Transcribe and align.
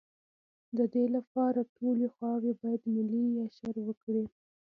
د 0.77 0.79
دې 0.93 1.05
لپاره 1.15 1.61
ټولې 1.77 2.07
خواوې 2.13 2.51
باید 2.61 2.81
ملي 2.93 3.25
اشر 3.45 3.75
وکړي. 3.87 4.25